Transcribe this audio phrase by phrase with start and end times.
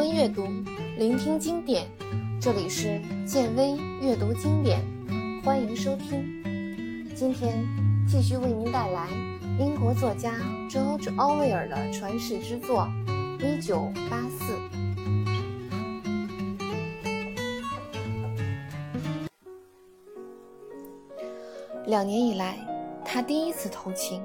[0.00, 0.46] 温阅读，
[0.96, 1.86] 聆听经典。
[2.40, 4.80] 这里是建威阅读经典，
[5.44, 6.42] 欢迎收听。
[7.14, 7.62] 今天
[8.08, 9.08] 继续为您带来
[9.58, 10.32] 英国作家
[10.70, 12.88] George Orwell 的传世之作
[13.44, 14.54] 《一九八四》。
[21.84, 22.56] 两年以来，
[23.04, 24.22] 他第一次偷情。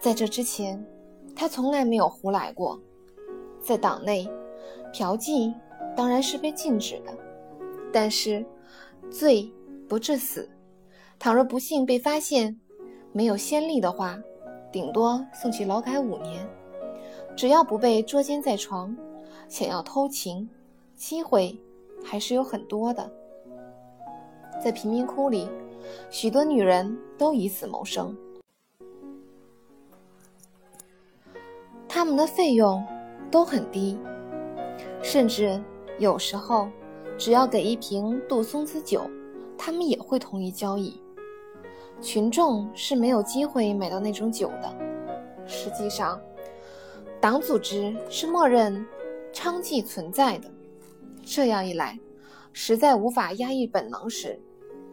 [0.00, 0.84] 在这之前，
[1.36, 2.80] 他从来没有胡来过。
[3.62, 4.28] 在党内，
[4.92, 5.54] 嫖妓
[5.96, 7.16] 当然是被禁止的，
[7.92, 8.44] 但是
[9.10, 9.52] 罪
[9.88, 10.48] 不至死。
[11.18, 12.58] 倘若不幸被发现，
[13.12, 14.18] 没有先例的话，
[14.72, 16.48] 顶多送去劳改五年。
[17.36, 18.96] 只要不被捉奸在床，
[19.48, 20.48] 想要偷情，
[20.96, 21.58] 机会
[22.02, 23.10] 还是有很多的。
[24.62, 25.48] 在贫民窟里，
[26.10, 28.16] 许多女人都以此谋生，
[31.88, 32.84] 他们的费用。
[33.30, 33.98] 都很低，
[35.02, 35.62] 甚至
[35.98, 36.68] 有时候，
[37.16, 39.08] 只要给一瓶杜松子酒，
[39.56, 41.00] 他们也会同意交易。
[42.00, 44.74] 群众是没有机会买到那种酒的。
[45.46, 46.20] 实际上，
[47.20, 48.84] 党组织是默认
[49.32, 50.50] 娼妓存在的。
[51.22, 51.98] 这样一来，
[52.52, 54.40] 实在无法压抑本能时，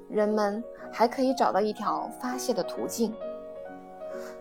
[0.10, 3.14] 人们还可以找到一条发泄的途径。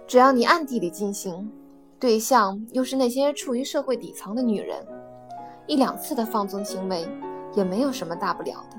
[0.07, 1.51] 只要你暗地里进行。
[1.99, 4.87] 对象又是那些处于社会底层的女人，
[5.67, 7.09] 一两次的放纵行为
[7.55, 8.77] 也没有什么大不了的。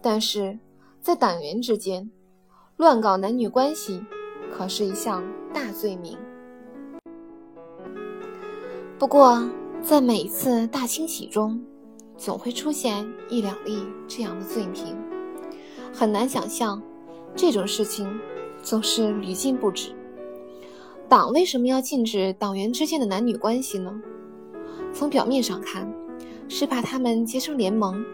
[0.00, 0.56] 但是，
[1.00, 2.08] 在党员之间
[2.76, 4.00] 乱搞男女关系，
[4.52, 6.16] 可是一项大罪名。
[8.96, 9.42] 不过，
[9.82, 11.60] 在每一次大清洗中，
[12.16, 14.96] 总会出现一两例这样的罪名，
[15.92, 16.80] 很难想象，
[17.34, 18.08] 这种事情
[18.62, 19.92] 总是屡禁不止。
[21.08, 23.92] 党为什么要禁止党员之间的男女关系呢？
[24.92, 25.92] 从表面上看，
[26.48, 28.04] 是怕他们结成联盟，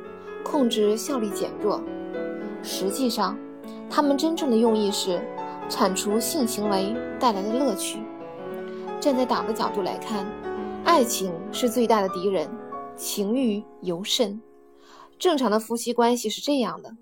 [0.42, 1.80] 控制效率减弱。
[2.62, 3.38] 实际上，
[3.88, 5.20] 他们真正的用意是
[5.68, 8.00] 铲除性行为带来的乐趣。
[8.98, 10.26] 站在党的角度来看，
[10.84, 12.50] 爱情是最大的敌人，
[12.96, 14.40] 情欲尤甚。
[15.18, 16.96] 正常的夫妻关系是这样的，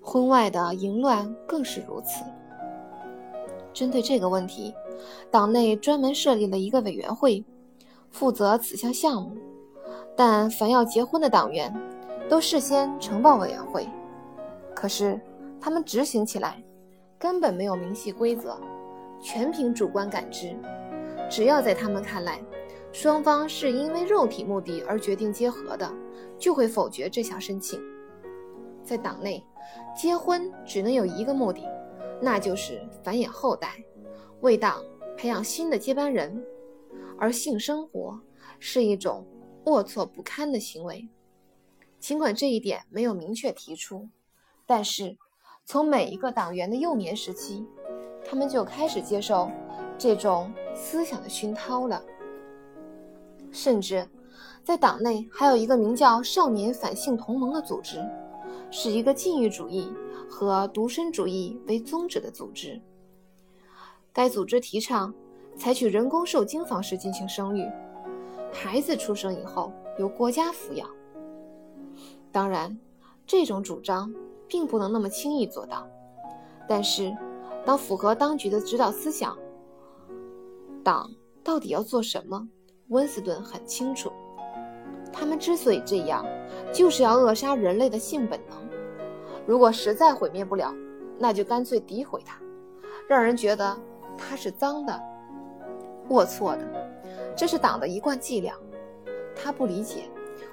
[0.00, 2.24] 婚外的淫乱更是如此。
[3.72, 4.74] 针对这个问题。
[5.30, 7.44] 党内专门设立了一个委员会，
[8.10, 9.36] 负责此项项目。
[10.16, 11.74] 但凡要结婚的党员，
[12.28, 13.88] 都事先呈报委员会。
[14.74, 15.20] 可是
[15.60, 16.62] 他们执行起来，
[17.18, 18.58] 根本没有明细规则，
[19.20, 20.54] 全凭主观感知。
[21.30, 22.40] 只要在他们看来，
[22.92, 25.90] 双方是因为肉体目的而决定结合的，
[26.38, 27.80] 就会否决这项申请。
[28.84, 29.42] 在党内，
[29.96, 31.62] 结婚只能有一个目的，
[32.22, 33.84] 那就是繁衍后代。
[34.40, 34.82] 为党
[35.16, 36.42] 培养新的接班人，
[37.18, 38.18] 而性生活
[38.58, 39.26] 是一种
[39.64, 41.08] 龌龊不堪的行为。
[41.98, 44.08] 尽管这一点没有明确提出，
[44.66, 45.16] 但是
[45.64, 47.64] 从每一个党员的幼年时期，
[48.24, 49.50] 他们就开始接受
[49.98, 52.02] 这种思想的熏陶了。
[53.52, 54.08] 甚至
[54.64, 58.02] 在党内还有一个名叫“少年反性同盟”的组织，
[58.70, 59.92] 是一个禁欲主义
[60.32, 62.80] 和独身主义为宗旨的组织。
[64.14, 65.12] 该组织提倡
[65.58, 67.70] 采取人工受精方式进行生育，
[68.50, 70.88] 孩子出生以后由国家抚养。
[72.32, 72.78] 当然，
[73.26, 74.10] 这种主张
[74.48, 75.86] 并不能那么轻易做到。
[76.66, 77.14] 但是，
[77.66, 79.36] 当符合当局的指导思想，
[80.82, 81.10] 党
[81.44, 82.48] 到底要做什么？
[82.88, 84.10] 温斯顿很清楚，
[85.12, 86.24] 他们之所以这样，
[86.72, 88.61] 就是要扼杀人类的性本能。
[89.46, 90.74] 如果实在毁灭不了，
[91.18, 92.38] 那就干脆诋毁它，
[93.08, 93.76] 让人觉得。
[94.18, 94.92] 他是脏的、
[96.10, 96.64] 龌龊的，
[97.34, 98.54] 这是党的一贯伎俩。
[99.34, 100.02] 他不理解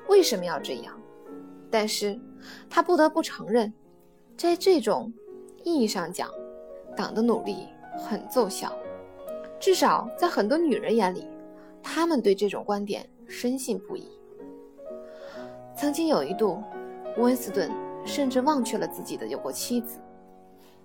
[0.07, 0.97] 为什么要这样，
[1.69, 2.17] 但是
[2.69, 3.71] 他不得不承认，
[4.37, 5.11] 在这种
[5.63, 6.29] 意义上讲，
[6.95, 7.67] 党的努力
[7.97, 8.73] 很奏效。
[9.59, 11.27] 至少在很多女人眼里，
[11.83, 14.07] 她们对这种观点深信不疑。
[15.75, 16.63] 曾经有一度，
[17.17, 17.69] 温斯顿
[18.05, 19.99] 甚至忘却了自己的有过妻子。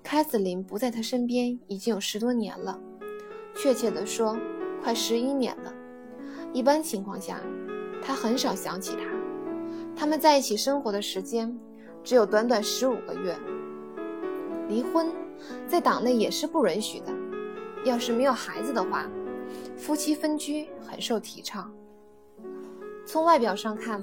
[0.03, 2.79] 凯瑟琳不在他身边已经有十多年了，
[3.57, 4.37] 确切地说，
[4.83, 5.73] 快十一年了。
[6.53, 7.41] 一般情况下，
[8.03, 9.03] 他很少想起她。
[9.97, 11.59] 他们在一起生活的时间
[12.03, 13.37] 只有短短十五个月。
[14.69, 15.11] 离婚
[15.67, 17.07] 在党内也是不允许的。
[17.85, 19.09] 要是没有孩子的话，
[19.77, 21.73] 夫妻分居很受提倡。
[23.07, 24.03] 从外表上看，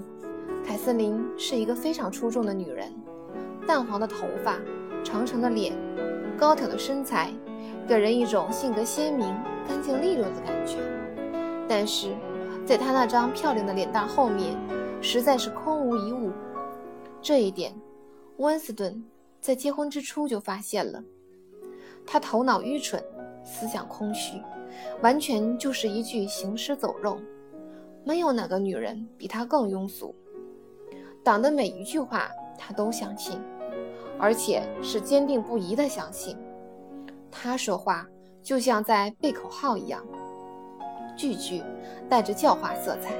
[0.63, 2.93] 凯瑟琳是一个非常出众的女人，
[3.67, 4.57] 淡黄的头发。
[5.03, 5.73] 长长的脸，
[6.37, 7.31] 高挑的身材，
[7.87, 9.35] 给人一种性格鲜明、
[9.67, 10.77] 干净利落的感觉。
[11.67, 12.13] 但是，
[12.67, 14.55] 在她那张漂亮的脸蛋后面，
[15.01, 16.31] 实在是空无一物。
[17.19, 17.73] 这一点，
[18.37, 19.03] 温斯顿
[19.39, 21.03] 在结婚之初就发现了。
[22.05, 23.03] 他头脑愚蠢，
[23.43, 24.39] 思想空虚，
[25.01, 27.19] 完全就是一具行尸走肉。
[28.03, 30.13] 没有哪个女人比他更庸俗。
[31.23, 32.29] 党的每一句话，
[32.63, 33.41] 他都相信，
[34.19, 36.37] 而且是坚定不移的相信。
[37.31, 38.07] 他说话
[38.43, 40.05] 就像在背口号一样，
[41.17, 41.63] 句句
[42.07, 43.15] 带着教化色彩。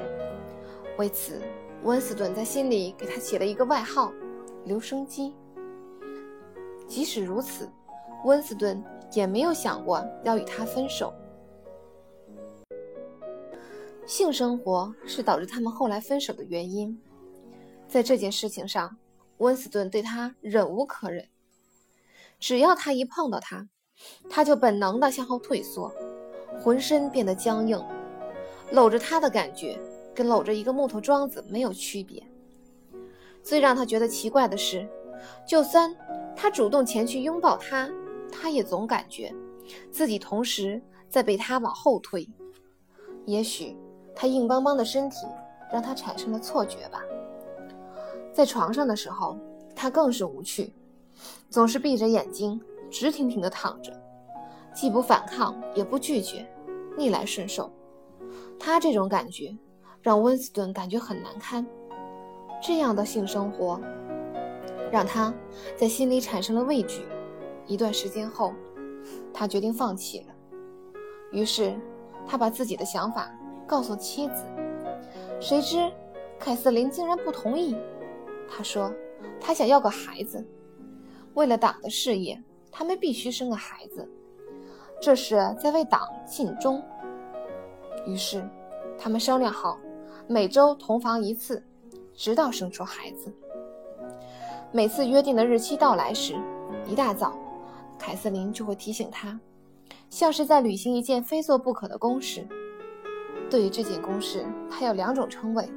[0.96, 1.40] 为此，
[1.82, 4.12] 温斯顿在心里给他起了一个外号——
[4.64, 5.34] 留声机。
[6.86, 7.68] 即使如此，
[8.24, 8.80] 温斯顿
[9.12, 11.12] 也没有想过要与他分手。
[14.04, 17.00] 性生活是导致他们后来分手的原因。
[17.88, 18.94] 在这件事情上，
[19.42, 21.28] 温斯顿对他忍无可忍。
[22.38, 23.68] 只要他一碰到他，
[24.30, 25.92] 他就本能地向后退缩，
[26.60, 27.84] 浑身变得僵硬。
[28.70, 29.78] 搂着他的感觉
[30.14, 32.22] 跟搂着一个木头桩子没有区别。
[33.42, 34.88] 最让他觉得奇怪的是，
[35.46, 35.94] 就算
[36.36, 37.90] 他主动前去拥抱他，
[38.30, 39.34] 他也总感觉
[39.90, 42.26] 自己同时在被他往后推。
[43.26, 43.76] 也许
[44.14, 45.18] 他硬邦邦的身体
[45.72, 47.02] 让他产生了错觉吧。
[48.32, 49.38] 在床上的时候，
[49.74, 50.72] 他更是无趣，
[51.50, 52.60] 总是闭着眼睛。
[52.90, 53.90] 直挺挺地躺着，
[54.74, 56.46] 既不反抗也不拒绝，
[56.94, 57.72] 逆来顺受。
[58.60, 59.56] 他这种感觉
[60.02, 61.66] 让温斯顿感觉很难堪。
[62.62, 63.80] 这样的性生活
[64.90, 65.32] 让他
[65.74, 67.00] 在心里产生了畏惧。
[67.66, 68.52] 一段时间后，
[69.32, 70.34] 他决定放弃了。
[71.30, 71.74] 于是
[72.26, 73.34] 他把自己的想法
[73.66, 74.44] 告诉妻子，
[75.40, 75.90] 谁知
[76.38, 77.74] 凯瑟琳竟然不同意。
[78.54, 78.92] 他说
[79.40, 80.46] 他想要个孩子，
[81.34, 82.42] 为了党的事业。
[82.74, 84.08] 他们必须生个孩子，
[84.98, 86.82] 这是在为党尽忠。
[88.06, 88.42] 于是，
[88.98, 89.78] 他们商量好，
[90.26, 91.62] 每周同房一次，
[92.14, 93.30] 直到生出孩子。
[94.72, 96.34] 每次约定的日期到来时，
[96.86, 97.36] 一大早，
[97.98, 99.38] 凯瑟琳就会提醒他，
[100.08, 102.48] 像是在履行一件非做不可的公事。
[103.50, 105.68] 对于这件公事，他有两种称谓：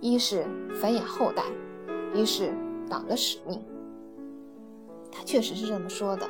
[0.00, 0.46] 一是
[0.80, 1.42] 繁衍后代，
[2.14, 2.54] 一是
[2.88, 3.60] 党的使命。
[5.10, 6.26] 他确实是这么说的。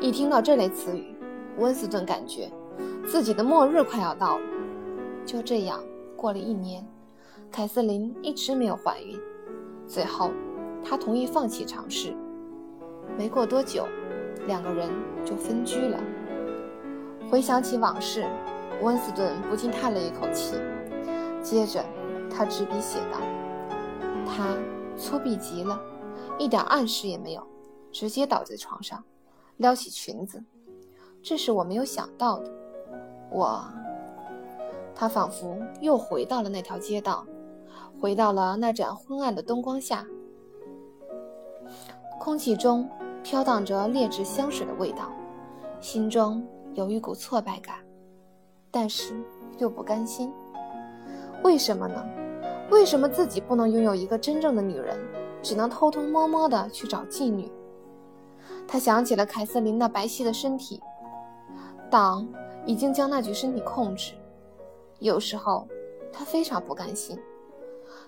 [0.00, 1.14] 一听到这类词语，
[1.58, 2.50] 温斯顿感觉
[3.06, 4.44] 自己的末日快要到了。
[5.24, 5.82] 就这样
[6.16, 6.86] 过了一年，
[7.50, 9.18] 凯瑟琳一直没有怀孕。
[9.86, 10.30] 最后，
[10.84, 12.14] 他同意放弃尝试。
[13.16, 13.86] 没过多久，
[14.46, 14.88] 两个人
[15.24, 15.98] 就分居了。
[17.30, 18.26] 回想起往事，
[18.82, 20.56] 温斯顿不禁叹了一口气。
[21.42, 21.84] 接着，
[22.30, 23.20] 他执笔写道
[24.26, 24.56] ：“他
[24.96, 25.80] 粗鄙极了，
[26.38, 27.46] 一点暗示也没有。”
[27.92, 29.04] 直接倒在床上，
[29.58, 30.42] 撩起裙子，
[31.22, 32.50] 这是我没有想到的。
[33.30, 33.64] 我，
[34.96, 37.24] 他仿佛又回到了那条街道，
[38.00, 40.04] 回到了那盏昏暗的灯光下，
[42.18, 42.90] 空气中
[43.22, 45.12] 飘荡着劣质香水的味道，
[45.80, 47.76] 心中有一股挫败感，
[48.72, 49.14] 但是
[49.58, 50.32] 又不甘心。
[51.44, 52.04] 为什么呢？
[52.74, 54.98] 为什么自己不能拥有一个真正的女人，
[55.40, 57.48] 只能偷偷摸摸的去找妓女？
[58.66, 60.82] 他想起了凯瑟琳那白皙的身体，
[61.88, 62.26] 党
[62.66, 64.14] 已经将那具身体控制。
[64.98, 65.68] 有时候，
[66.12, 67.16] 他非常不甘心。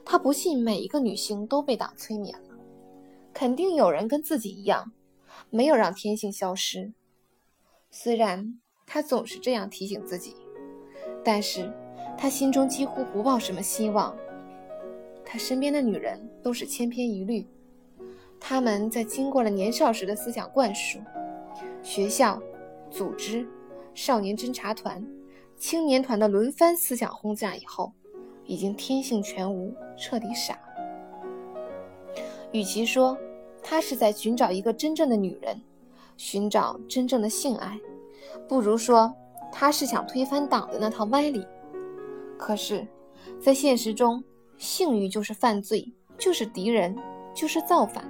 [0.04, 2.56] 他不信每一个女性都被党催眠了，
[3.32, 4.90] 肯定有人跟自己一样，
[5.48, 6.92] 没有让天性消失。
[7.92, 10.34] 虽然他总是这样提醒自己，
[11.24, 11.72] 但是
[12.18, 14.12] 他心中几乎不抱什么希望。
[15.26, 17.44] 他身边的女人都是千篇一律。
[18.38, 21.00] 他们在经过了年少时的思想灌输，
[21.82, 22.40] 学校、
[22.90, 23.46] 组织、
[23.92, 25.04] 少年侦察团、
[25.56, 27.92] 青年团的轮番思想轰炸以后，
[28.44, 30.58] 已经天性全无，彻底傻。
[32.52, 33.18] 与其说
[33.62, 35.60] 他是在寻找一个真正的女人，
[36.16, 37.78] 寻找真正的性爱，
[38.46, 39.12] 不如说
[39.50, 41.44] 他是想推翻党的那套歪理。
[42.38, 42.86] 可是，
[43.40, 44.22] 在现实中，
[44.58, 46.96] 性欲就是犯罪，就是敌人，
[47.34, 48.04] 就是造反。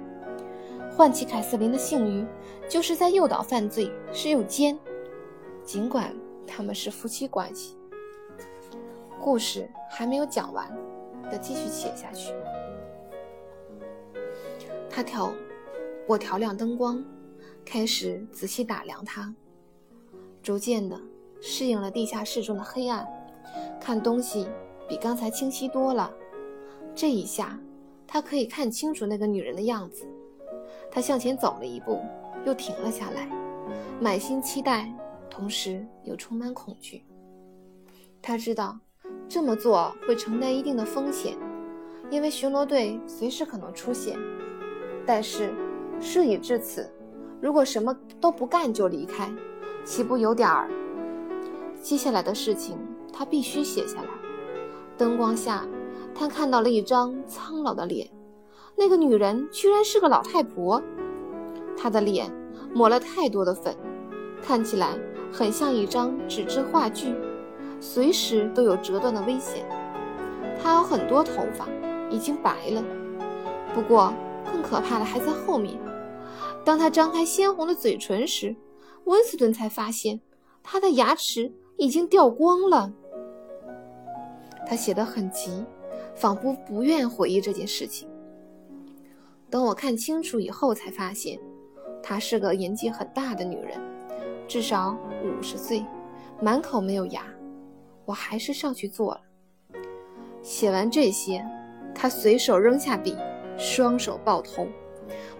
[0.89, 2.25] 唤起凯瑟琳的性欲，
[2.67, 4.77] 就是在诱导犯罪，是诱奸。
[5.63, 6.15] 尽管
[6.47, 7.77] 他们是夫妻关系，
[9.21, 10.73] 故事还没有讲完，
[11.29, 12.33] 得继续写下去。
[14.89, 15.31] 他调，
[16.07, 17.03] 我调亮灯光，
[17.65, 19.35] 开始仔细打量他，
[20.41, 20.99] 逐渐的
[21.41, 23.05] 适应了地下室中的黑暗，
[23.79, 24.47] 看东西
[24.87, 26.11] 比刚才清晰多了。
[26.97, 27.59] 这一下，
[28.07, 30.07] 他可以看清楚那个女人的样子。
[30.89, 32.01] 他向前走了一步，
[32.43, 33.29] 又停了下来，
[34.01, 34.91] 满心期待，
[35.29, 37.05] 同时又充满恐惧。
[38.19, 38.79] 他知道
[39.29, 41.37] 这么做会承担一定的风险，
[42.09, 44.17] 因为巡逻队随时可能出现。
[45.05, 45.53] 但是
[45.99, 46.91] 事已至此，
[47.39, 49.31] 如果什么都不干就离开，
[49.85, 50.67] 岂不有点儿？
[51.79, 52.75] 接下来的事情
[53.13, 54.09] 他必须写下来。
[54.97, 55.63] 灯光下，
[56.19, 58.09] 他看到了一张苍老的脸，
[58.75, 60.81] 那个女人居然是个老太婆。
[61.77, 62.27] 她的脸
[62.73, 63.77] 抹了太多的粉，
[64.41, 64.97] 看起来
[65.31, 67.15] 很像一张纸质画具，
[67.79, 69.63] 随时都有折断的危险。
[70.59, 71.67] 她有很多头发，
[72.09, 72.83] 已经白了。
[73.75, 74.11] 不过
[74.51, 75.79] 更可怕的还在后面。
[76.65, 78.55] 当她张开鲜红的嘴唇时，
[79.03, 80.19] 温斯顿才发现
[80.63, 82.91] 她的牙齿已经掉光了。
[84.69, 85.63] 他写得很急，
[86.17, 88.09] 仿佛不愿回忆这件事情。
[89.49, 91.39] 等我看清楚以后，才发现。
[92.01, 93.79] 她是个年纪很大的女人，
[94.47, 95.85] 至少五十岁，
[96.41, 97.23] 满口没有牙。
[98.05, 99.21] 我还是上去做了。
[100.41, 101.45] 写完这些，
[101.93, 103.15] 她随手扔下笔，
[103.57, 104.67] 双手抱头。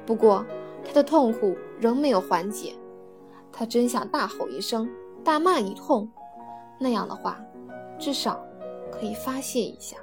[0.05, 0.45] 不过，
[0.83, 2.73] 她的痛苦仍没有缓解。
[3.51, 4.89] 她真想大吼一声，
[5.23, 6.09] 大骂一通，
[6.79, 7.41] 那样的话，
[7.97, 8.45] 至少
[8.91, 9.97] 可以发泄一下。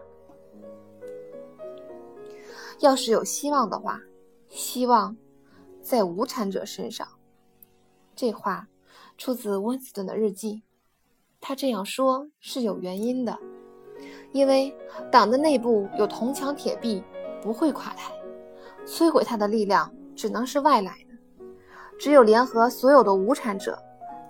[2.80, 4.00] 要是有希望的话，
[4.48, 5.16] 希望。
[5.82, 7.06] 在无产者身上，
[8.16, 8.66] 这话
[9.18, 10.62] 出自温斯顿的日记。
[11.42, 13.38] 他这样说是有原因的，
[14.32, 14.74] 因为
[15.12, 17.04] 党的内部有铜墙铁壁，
[17.42, 18.10] 不会垮台，
[18.86, 21.44] 摧毁他的力量只能是外来的，
[21.98, 23.78] 只有联合所有的无产者，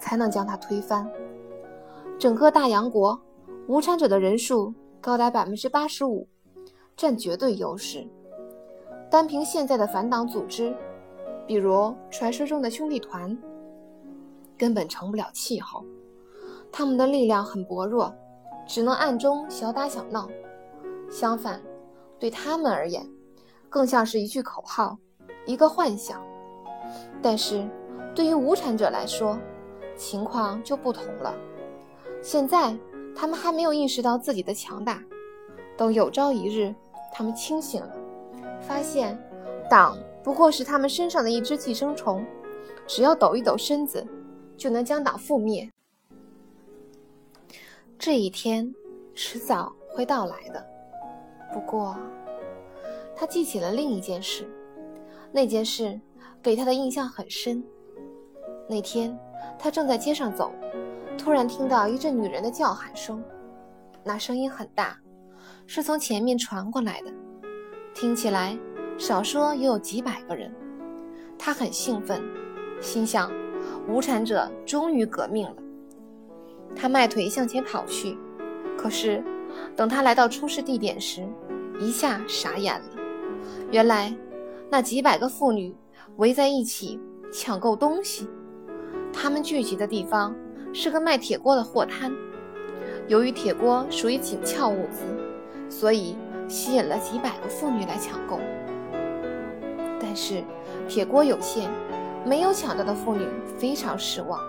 [0.00, 1.08] 才能将他推翻。
[2.18, 3.16] 整个大洋国，
[3.68, 6.26] 无产者的人数高达百分之八十五，
[6.96, 8.04] 占绝对优势。
[9.14, 10.74] 单凭现在的反党组织。
[11.46, 13.38] 比如传说中的兄弟团，
[14.58, 15.84] 根本成不了气候。
[16.72, 18.12] 他们的力量很薄弱，
[18.66, 20.28] 只能暗中小打小闹。
[21.08, 21.62] 相反，
[22.18, 23.08] 对他们而言，
[23.70, 24.98] 更像是一句口号，
[25.46, 26.20] 一个幻想。
[27.22, 27.64] 但是，
[28.16, 29.38] 对于无产者来说，
[29.94, 31.32] 情况就不同了。
[32.20, 32.76] 现在，
[33.14, 35.00] 他们还没有意识到自己的强大。
[35.76, 36.74] 等有朝一日，
[37.12, 37.94] 他们清醒了，
[38.66, 39.18] 发现
[39.68, 39.96] 党。
[40.22, 42.24] 不过是他们身上的一只寄生虫，
[42.86, 44.06] 只要抖一抖身子，
[44.56, 45.70] 就能将党覆灭。
[47.98, 48.74] 这一天
[49.14, 50.66] 迟早会到来的。
[51.52, 51.94] 不过，
[53.14, 54.48] 他记起了另一件事，
[55.30, 56.00] 那件事
[56.42, 57.62] 给他的印象很深。
[58.66, 59.14] 那天
[59.58, 60.50] 他正在街上走，
[61.18, 63.22] 突然听到一阵女人的叫喊声，
[64.02, 64.98] 那声音很大，
[65.66, 67.12] 是从前面传过来的，
[67.94, 68.58] 听起来。
[68.96, 70.54] 少说也有几百个人，
[71.36, 72.22] 他很兴奋，
[72.80, 73.28] 心想：
[73.88, 75.56] 无产者终于革命了。
[76.76, 78.16] 他迈腿向前跑去，
[78.78, 79.20] 可是
[79.74, 81.26] 等他来到出事地点时，
[81.80, 82.86] 一下傻眼了。
[83.72, 84.14] 原来
[84.70, 85.74] 那几百个妇女
[86.18, 87.00] 围在一起
[87.32, 88.28] 抢购东西，
[89.12, 90.32] 他们聚集的地方
[90.72, 92.12] 是个卖铁锅的货摊。
[93.08, 95.02] 由于铁锅属于紧俏物资，
[95.68, 96.16] 所以
[96.48, 98.38] 吸引了几百个妇女来抢购。
[100.00, 100.42] 但是
[100.88, 101.70] 铁锅有限，
[102.24, 103.26] 没有抢到的妇女
[103.58, 104.40] 非常失望。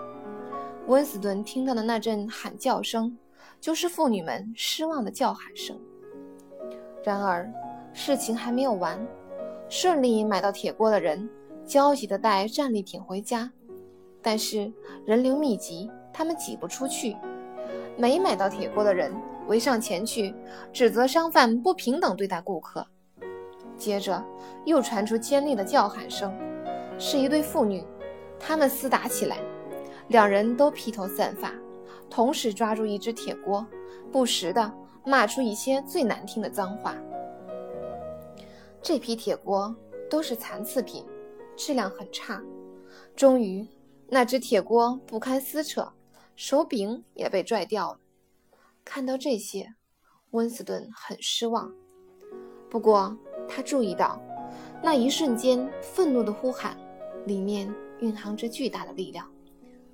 [0.86, 3.16] 温斯顿听到的那阵喊叫声，
[3.60, 5.76] 就是妇女们失望的叫喊声。
[7.02, 7.50] 然而
[7.92, 9.04] 事情还没有完，
[9.68, 11.28] 顺利买到铁锅的人
[11.64, 13.50] 焦急地带战利品回家，
[14.22, 14.72] 但是
[15.04, 17.16] 人流密集，他们挤不出去。
[17.96, 19.12] 没买到铁锅的人
[19.46, 20.34] 围上前去，
[20.72, 22.86] 指责商贩不平等对待顾客。
[23.76, 24.24] 接着
[24.64, 26.34] 又传出尖利的叫喊声，
[26.98, 27.84] 是一对妇女，
[28.38, 29.38] 他们厮打起来，
[30.08, 31.52] 两人都披头散发，
[32.08, 33.66] 同时抓住一只铁锅，
[34.10, 34.72] 不时地
[35.04, 36.96] 骂出一些最难听的脏话。
[38.80, 39.74] 这批铁锅
[40.08, 41.04] 都是残次品，
[41.56, 42.42] 质量很差。
[43.14, 43.68] 终于，
[44.08, 45.92] 那只铁锅不堪撕扯，
[46.34, 47.98] 手柄也被拽掉了。
[48.86, 49.74] 看到这些，
[50.30, 51.74] 温斯顿很失望。
[52.70, 53.14] 不过，
[53.48, 54.22] 他注意到，
[54.80, 56.78] 那一瞬间愤怒的呼喊，
[57.26, 59.28] 里面蕴含着巨大的力量。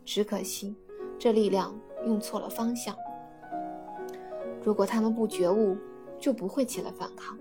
[0.04, 0.76] 只可惜，
[1.18, 2.94] 这力量用错了方向。
[4.62, 5.76] 如果他们不觉悟，
[6.20, 7.34] 就不会起来反抗；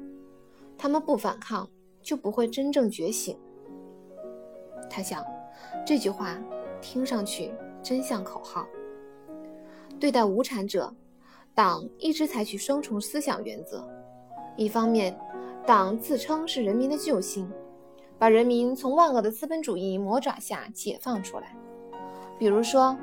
[0.77, 1.70] 他们不反抗，
[2.01, 3.38] 就不会真正觉醒。
[4.89, 5.24] 他想，
[5.86, 6.41] 这句话
[6.81, 7.51] 听上去
[7.84, 8.65] 真像口号。
[10.00, 10.91] 对待无产者，
[11.53, 13.86] 党一直采取双重思想原则：
[14.55, 15.17] 一方面，
[15.65, 17.50] 党自称是人民的救星，
[18.17, 21.55] 把人民从万恶的资本主义魔爪下解放出来。
[22.39, 22.98] 比如说，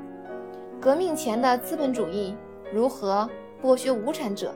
[0.81, 2.35] 革命前的资本主义
[2.73, 3.29] 如何
[3.61, 4.53] 剥削无产者，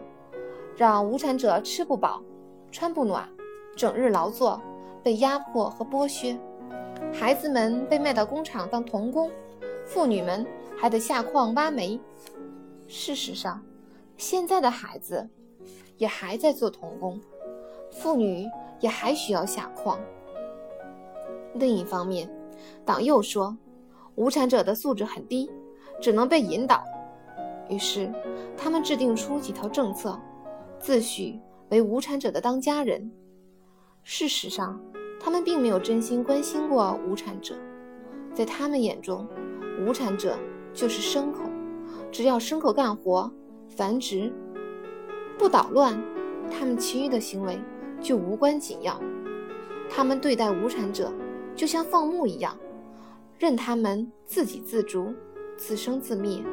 [0.76, 2.24] 让无产者吃不饱、
[2.72, 3.30] 穿不暖，
[3.76, 4.60] 整日劳作，
[5.04, 6.36] 被压迫和剥削。
[7.14, 9.30] 孩子们被卖到工厂当童工，
[9.86, 10.46] 妇女们
[10.76, 12.00] 还得下矿挖煤。
[12.88, 13.64] 事实上，
[14.24, 15.28] 现在的孩子
[15.98, 17.20] 也还在做童工，
[17.92, 18.48] 妇女
[18.80, 20.00] 也还需要下矿。
[21.56, 22.34] 另一方面，
[22.86, 23.58] 党又说，
[24.16, 25.52] 无产者的素质很低，
[26.00, 26.86] 只能被引导。
[27.68, 28.10] 于是，
[28.56, 30.18] 他们制定出几条政策，
[30.80, 31.38] 自诩
[31.68, 33.12] 为无产者的当家人。
[34.04, 34.80] 事实上，
[35.20, 37.56] 他们并没有真心关心过无产者，
[38.34, 39.28] 在他们眼中，
[39.86, 40.38] 无产者
[40.74, 41.42] 就是牲口，
[42.10, 43.30] 只要牲口干活、
[43.76, 44.32] 繁殖，
[45.38, 46.02] 不捣乱，
[46.52, 47.60] 他们其余的行为
[48.02, 49.00] 就无关紧要。
[49.90, 51.12] 他们对待无产者。
[51.56, 52.58] 就像放牧一样，
[53.38, 55.14] 任他们自给自足、
[55.56, 56.44] 自生自灭。